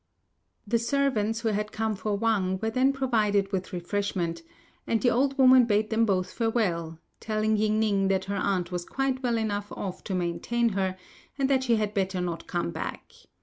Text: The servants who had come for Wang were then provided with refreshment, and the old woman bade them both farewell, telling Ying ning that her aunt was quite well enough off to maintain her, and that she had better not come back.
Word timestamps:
The 0.65 0.79
servants 0.79 1.41
who 1.41 1.49
had 1.49 1.71
come 1.71 1.93
for 1.95 2.17
Wang 2.17 2.57
were 2.57 2.71
then 2.71 2.91
provided 2.91 3.51
with 3.51 3.71
refreshment, 3.71 4.41
and 4.87 4.99
the 4.99 5.11
old 5.11 5.37
woman 5.37 5.65
bade 5.65 5.91
them 5.91 6.07
both 6.07 6.33
farewell, 6.33 6.97
telling 7.19 7.55
Ying 7.55 7.79
ning 7.79 8.07
that 8.07 8.25
her 8.25 8.35
aunt 8.37 8.71
was 8.71 8.83
quite 8.83 9.21
well 9.21 9.37
enough 9.37 9.71
off 9.71 10.03
to 10.05 10.15
maintain 10.15 10.69
her, 10.69 10.97
and 11.37 11.51
that 11.51 11.65
she 11.65 11.75
had 11.75 11.93
better 11.93 12.19
not 12.19 12.47
come 12.47 12.71
back. 12.71 13.11